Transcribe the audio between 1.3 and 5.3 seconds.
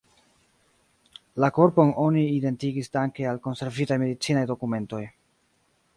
La korpon oni identigis danke al konservitaj medicinaj dokumentoj.